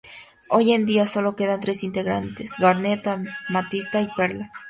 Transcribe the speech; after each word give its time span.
Hoy 0.49 0.71
en 0.73 0.87
día, 0.87 1.05
sólo 1.05 1.35
quedan 1.35 1.59
tres 1.59 1.83
integrantes: 1.83 2.55
Garnet, 2.57 3.05
Amatista 3.47 4.01
y 4.01 4.07
Perla. 4.17 4.51